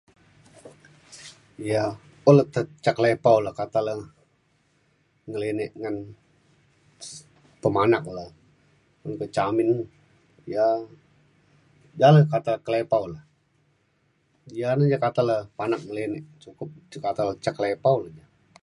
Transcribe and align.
ya 1.71 1.83
un 2.27 2.33
lokte 2.37 2.59
ca 2.83 2.91
kelepau 2.97 3.37
kata 3.59 3.79
le 3.87 3.93
ngelinek 5.29 5.71
ngan 5.81 5.95
s-pemanak 7.07 8.05
le. 8.17 8.25
un 9.05 9.13
pa 9.19 9.25
ca 9.35 9.41
amin 9.49 9.71
ia' 10.51 10.83
jane 11.99 12.21
kata 12.31 12.53
ke 12.65 12.69
lepau 12.75 13.03
le. 13.13 13.19
ia' 14.57 14.75
na 14.77 14.83
ia' 14.89 15.03
kata 15.05 15.21
le 15.29 15.37
panak 15.57 15.81
ngelinek 15.85 16.25
cukup 16.43 16.69
cuka 16.91 17.09
kata 17.09 17.51
kelepau 17.57 17.97
le 18.03 18.09
ja 18.17 18.23